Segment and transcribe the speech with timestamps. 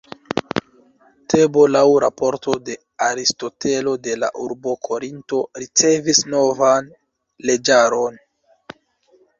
[1.33, 2.77] Tebo laŭ raporto de
[3.09, 6.91] Aristotelo de la urbo Korinto ricevis novan
[7.51, 8.21] leĝaron.